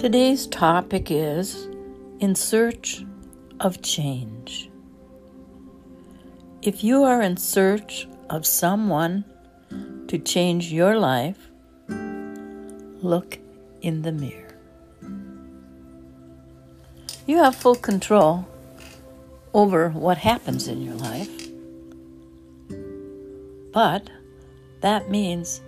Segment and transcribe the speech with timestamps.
[0.00, 1.68] Today's topic is
[2.20, 3.04] In Search
[3.60, 4.70] of Change.
[6.62, 9.26] If you are in search of someone
[10.08, 11.50] to change your life,
[11.90, 13.38] look
[13.82, 14.56] in the mirror.
[17.26, 18.48] You have full control
[19.52, 21.50] over what happens in your life,
[23.70, 24.08] but
[24.80, 25.60] that means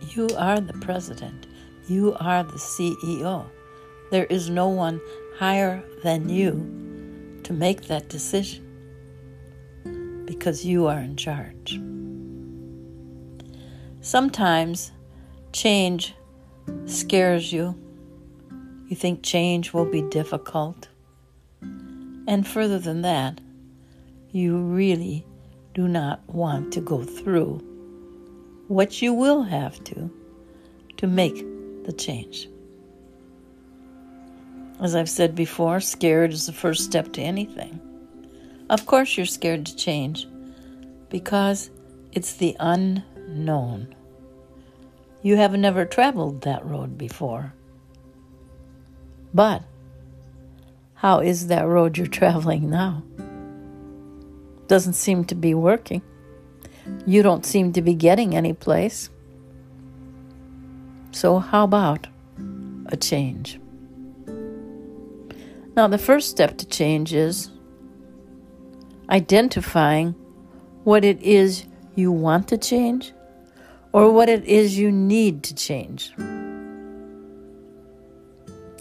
[0.00, 1.46] you are the president,
[1.86, 3.46] you are the CEO.
[4.10, 5.00] There is no one
[5.36, 8.62] higher than you to make that decision
[10.26, 11.80] because you are in charge.
[14.00, 14.92] Sometimes
[15.52, 16.14] change
[16.84, 17.74] scares you.
[18.88, 20.88] You think change will be difficult.
[21.60, 23.40] And further than that,
[24.30, 25.26] you really
[25.74, 27.62] do not want to go through
[28.68, 30.10] what you will have to
[30.96, 31.44] to make
[31.84, 32.48] the change.
[34.80, 37.80] As I've said before, scared is the first step to anything.
[38.68, 40.26] Of course, you're scared to change
[41.08, 41.70] because
[42.12, 43.94] it's the unknown.
[45.22, 47.54] You have never traveled that road before.
[49.32, 49.62] But
[50.94, 53.02] how is that road you're traveling now?
[54.66, 56.02] Doesn't seem to be working.
[57.06, 59.10] You don't seem to be getting any place.
[61.12, 62.08] So, how about
[62.86, 63.58] a change?
[65.76, 67.50] Now, the first step to change is
[69.10, 70.12] identifying
[70.84, 71.66] what it is
[71.96, 73.12] you want to change
[73.92, 76.12] or what it is you need to change.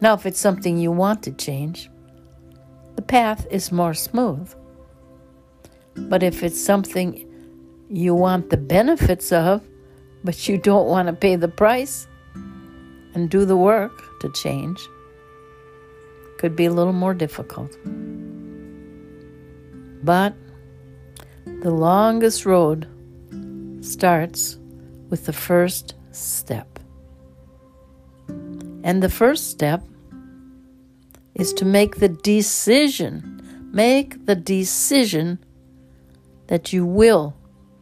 [0.00, 1.90] Now, if it's something you want to change,
[2.94, 4.54] the path is more smooth.
[5.96, 7.28] But if it's something
[7.90, 9.66] you want the benefits of,
[10.22, 12.06] but you don't want to pay the price
[13.14, 14.78] and do the work to change,
[16.44, 17.74] could be a little more difficult.
[20.04, 20.34] But
[21.62, 22.86] the longest road
[23.80, 24.58] starts
[25.08, 26.78] with the first step.
[28.28, 29.82] And the first step
[31.34, 33.70] is to make the decision.
[33.72, 35.42] Make the decision
[36.48, 37.34] that you will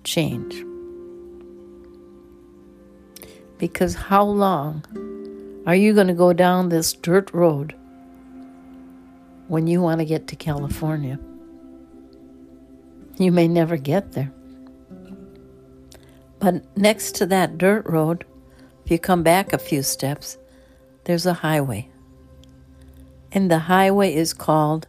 [0.04, 0.54] change.
[3.58, 4.84] Because how long
[5.66, 7.74] are you going to go down this dirt road
[9.48, 11.18] when you want to get to California.
[13.18, 14.32] You may never get there.
[16.38, 18.24] But next to that dirt road,
[18.84, 20.38] if you come back a few steps,
[21.04, 21.88] there's a highway.
[23.30, 24.88] And the highway is called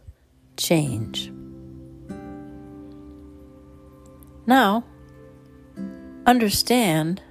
[0.56, 1.30] change.
[4.46, 4.84] Now,
[6.26, 7.22] understand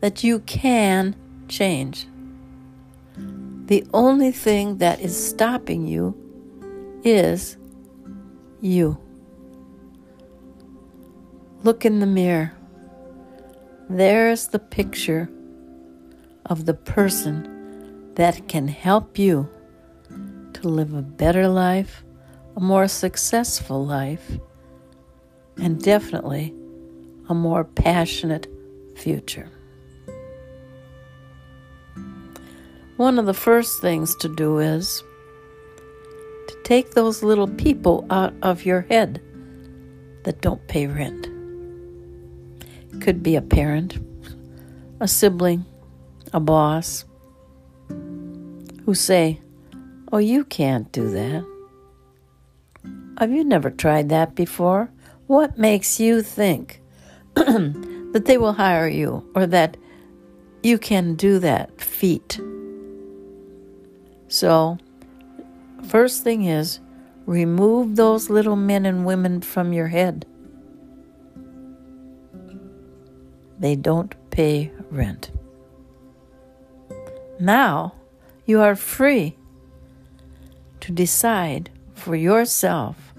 [0.00, 1.16] that you can
[1.48, 2.06] change.
[3.16, 6.21] The only thing that is stopping you
[7.04, 7.56] is
[8.60, 8.98] you.
[11.62, 12.52] Look in the mirror.
[13.88, 15.28] There's the picture
[16.46, 19.48] of the person that can help you
[20.54, 22.04] to live a better life,
[22.56, 24.38] a more successful life,
[25.56, 26.54] and definitely
[27.28, 28.46] a more passionate
[28.96, 29.48] future.
[32.96, 35.02] One of the first things to do is
[36.64, 39.20] Take those little people out of your head
[40.24, 41.28] that don't pay rent.
[43.00, 43.98] Could be a parent,
[45.00, 45.64] a sibling,
[46.32, 47.04] a boss
[47.88, 49.40] who say,
[50.12, 51.44] Oh, you can't do that.
[53.18, 54.90] Have you never tried that before?
[55.26, 56.80] What makes you think
[57.34, 59.76] that they will hire you or that
[60.62, 62.38] you can do that feat?
[64.28, 64.78] So,
[65.86, 66.80] First thing is,
[67.26, 70.26] remove those little men and women from your head.
[73.58, 75.30] They don't pay rent.
[77.38, 77.94] Now
[78.46, 79.36] you are free
[80.80, 83.12] to decide for yourself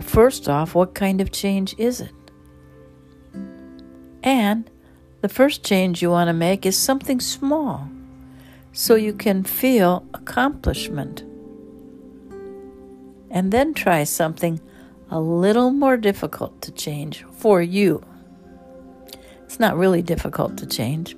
[0.00, 2.12] first off, what kind of change is it?
[4.22, 4.70] And
[5.20, 7.88] the first change you want to make is something small
[8.72, 11.22] so you can feel accomplishment.
[13.30, 14.60] And then try something
[15.10, 18.02] a little more difficult to change for you.
[19.44, 21.16] It's not really difficult to change,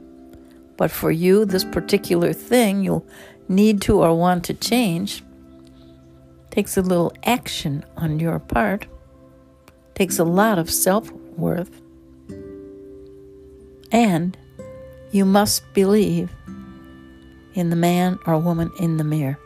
[0.76, 3.06] but for you, this particular thing you'll
[3.48, 5.24] need to or want to change
[6.50, 8.86] takes a little action on your part,
[9.94, 11.80] takes a lot of self worth,
[13.92, 14.36] and
[15.10, 16.30] you must believe
[17.54, 19.38] in the man or woman in the mirror.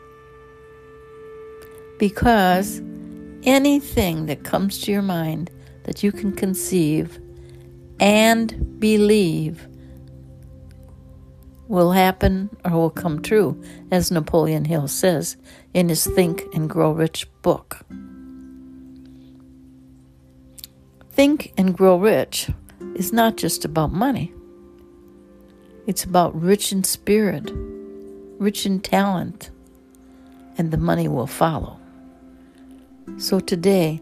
[1.97, 2.81] Because
[3.43, 5.49] anything that comes to your mind
[5.83, 7.19] that you can conceive
[7.99, 9.67] and believe
[11.67, 13.59] will happen or will come true,
[13.91, 15.37] as Napoleon Hill says
[15.73, 17.79] in his Think and Grow Rich book.
[21.11, 22.49] Think and Grow Rich
[22.95, 24.33] is not just about money,
[25.87, 27.51] it's about rich in spirit,
[28.37, 29.49] rich in talent,
[30.57, 31.79] and the money will follow.
[33.17, 34.01] So today,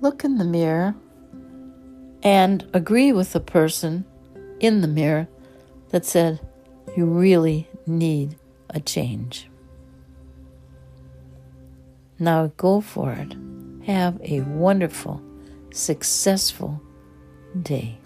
[0.00, 0.94] look in the mirror
[2.22, 4.04] and agree with the person
[4.60, 5.28] in the mirror
[5.90, 6.40] that said,
[6.96, 8.36] You really need
[8.70, 9.48] a change.
[12.18, 13.34] Now go for it.
[13.86, 15.22] Have a wonderful,
[15.72, 16.80] successful
[17.62, 17.98] day.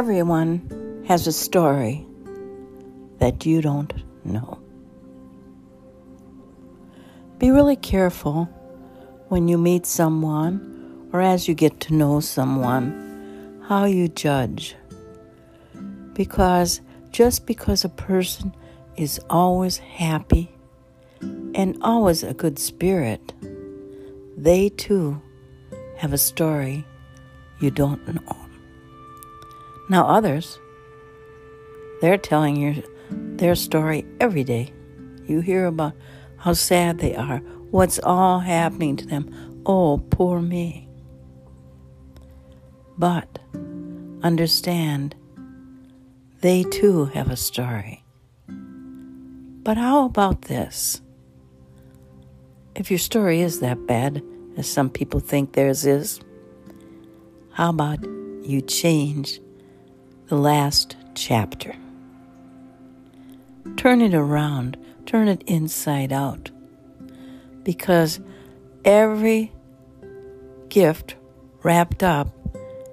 [0.00, 2.06] Everyone has a story
[3.18, 3.92] that you don't
[4.24, 4.58] know.
[7.36, 8.46] Be really careful
[9.28, 14.74] when you meet someone or as you get to know someone how you judge.
[16.14, 16.80] Because
[17.10, 18.54] just because a person
[18.96, 20.50] is always happy
[21.20, 23.34] and always a good spirit,
[24.34, 25.20] they too
[25.98, 26.86] have a story
[27.60, 28.49] you don't know.
[29.90, 30.60] Now, others,
[32.00, 34.72] they're telling you their story every day.
[35.26, 35.94] You hear about
[36.36, 37.38] how sad they are,
[37.72, 39.62] what's all happening to them.
[39.66, 40.88] Oh, poor me.
[42.96, 43.40] But
[44.22, 45.16] understand,
[46.40, 48.04] they too have a story.
[48.46, 51.02] But how about this?
[52.76, 54.22] If your story is that bad,
[54.56, 56.20] as some people think theirs is,
[57.54, 58.04] how about
[58.44, 59.40] you change
[60.30, 61.74] the last chapter.
[63.76, 66.52] Turn it around, turn it inside out.
[67.64, 68.20] Because
[68.84, 69.50] every
[70.68, 71.16] gift
[71.64, 72.28] wrapped up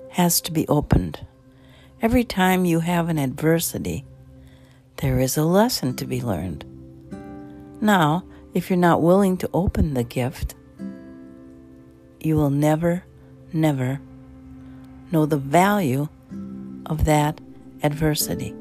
[0.09, 1.27] has to be opened.
[2.01, 4.03] Every time you have an adversity,
[4.95, 6.65] there is a lesson to be learned.
[7.79, 8.23] Now,
[8.55, 10.55] if you're not willing to open the gift,
[12.19, 13.03] you will never,
[13.53, 14.01] never
[15.11, 16.09] know the value
[16.87, 17.39] of that
[17.83, 18.53] adversity.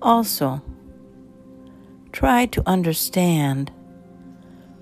[0.00, 0.62] Also,
[2.12, 3.70] try to understand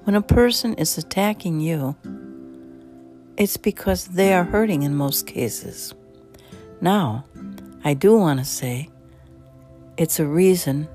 [0.05, 1.97] when a person is attacking you,
[3.37, 5.95] it's because they are hurting in most cases.
[6.81, 7.25] Now,
[7.85, 8.89] I do want to say
[9.97, 10.89] it's a reason,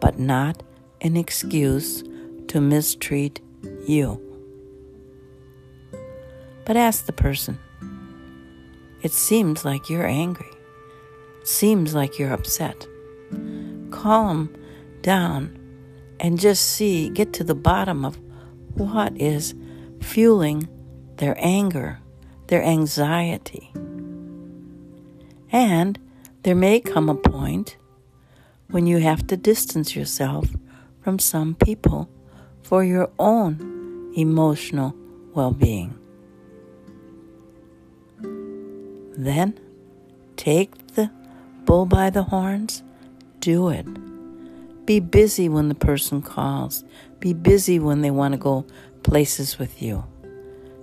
[0.00, 0.62] but not
[1.00, 2.02] an excuse
[2.48, 3.40] to mistreat
[3.86, 4.20] you.
[6.64, 7.58] But ask the person
[9.02, 10.50] it seems like you're angry.
[11.44, 12.86] Seems like you're upset.
[13.90, 14.54] Calm
[15.02, 15.58] down
[16.20, 18.18] and just see, get to the bottom of
[18.74, 19.54] what is
[20.00, 20.68] fueling
[21.16, 22.00] their anger,
[22.48, 23.70] their anxiety.
[25.50, 25.98] And
[26.42, 27.76] there may come a point
[28.70, 30.48] when you have to distance yourself
[31.02, 32.08] from some people
[32.62, 34.94] for your own emotional
[35.34, 35.97] well being.
[39.18, 39.58] Then
[40.36, 41.10] take the
[41.64, 42.84] bull by the horns,
[43.40, 43.84] do it.
[44.86, 46.84] Be busy when the person calls.
[47.18, 48.64] Be busy when they want to go
[49.02, 50.04] places with you.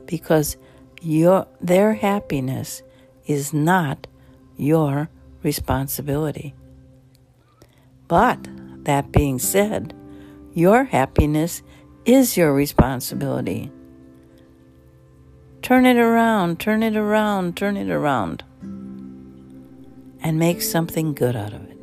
[0.05, 0.57] Because
[1.01, 2.83] your their happiness
[3.25, 4.05] is not
[4.57, 5.09] your
[5.41, 6.53] responsibility.
[8.09, 8.47] But
[8.83, 9.93] that being said,
[10.53, 11.63] your happiness
[12.03, 13.71] is your responsibility.
[15.65, 18.43] Turn it around, turn it around, turn it around.
[20.21, 21.77] And make something good out of it.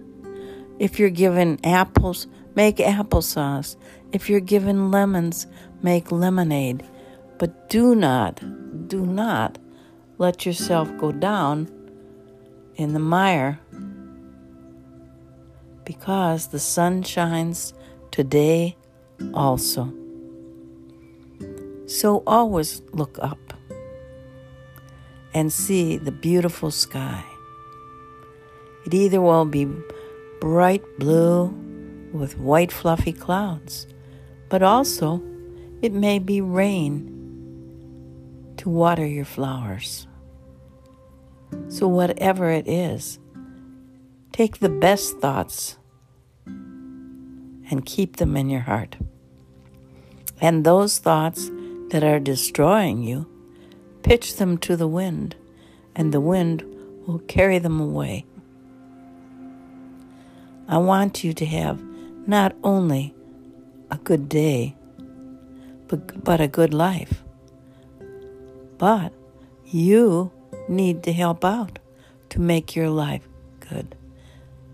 [0.79, 3.75] If you're given apples, make applesauce.
[4.13, 5.49] If you're given lemons,
[5.83, 6.89] make lemonade.
[7.39, 8.41] But do not,
[8.87, 9.59] do not
[10.17, 11.69] let yourself go down
[12.77, 13.59] in the mire
[15.85, 17.75] because the sun shines
[18.13, 18.77] today
[19.35, 19.93] also.
[21.89, 23.52] So always look up
[25.35, 27.25] and see the beautiful sky.
[28.87, 29.67] It either will be
[30.41, 31.47] bright blue
[32.13, 33.87] with white fluffy clouds,
[34.49, 35.23] but also
[35.81, 37.09] it may be rain
[38.59, 40.07] to water your flowers.
[41.69, 43.19] So, whatever it is,
[44.33, 45.77] Take the best thoughts
[46.47, 48.97] and keep them in your heart.
[50.41, 51.51] And those thoughts
[51.91, 53.29] that are destroying you,
[54.13, 55.35] pitch them to the wind,
[55.97, 56.63] and the wind
[57.07, 58.27] will carry them away.
[60.69, 61.83] I want you to have
[62.27, 63.15] not only
[63.91, 64.77] a good day,
[65.89, 67.23] but, but a good life.
[68.77, 69.15] But
[69.65, 70.31] you
[70.69, 71.79] need to help out
[72.29, 73.27] to make your life
[73.61, 73.97] good.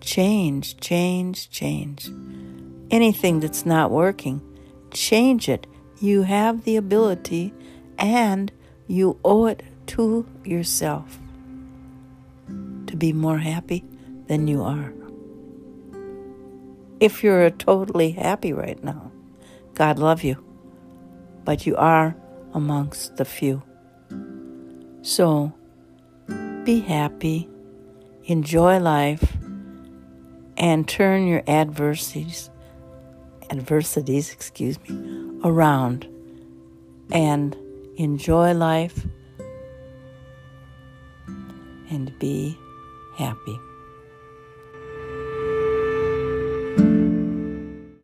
[0.01, 2.11] Change, change, change.
[2.91, 4.41] Anything that's not working,
[4.91, 5.69] change it.
[6.01, 7.55] You have the ability
[7.97, 8.51] and
[8.89, 11.19] you owe it to yourself
[12.87, 13.85] to be more happy
[14.27, 14.93] than you are.
[16.99, 19.13] If you're totally happy right now,
[19.75, 20.43] God love you,
[21.45, 22.17] but you are
[22.53, 23.63] amongst the few.
[25.03, 25.53] So
[26.65, 27.49] be happy,
[28.25, 29.37] enjoy life,
[30.57, 32.51] and turn your adversities
[33.51, 36.07] adversities, excuse me, around
[37.11, 37.57] and
[37.99, 39.05] enjoy life
[41.91, 42.57] and be
[43.17, 43.68] happy.